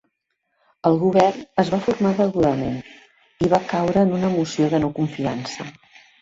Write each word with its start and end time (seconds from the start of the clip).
El 0.89 0.95
govern 1.01 1.43
es 1.63 1.69
va 1.73 1.79
formar 1.87 2.13
degudament 2.21 2.79
i 3.45 3.51
va 3.53 3.61
caure 3.75 4.03
en 4.07 4.15
una 4.21 4.33
moció 4.39 4.71
de 4.73 4.81
no 4.87 4.91
confiança. 5.03 5.69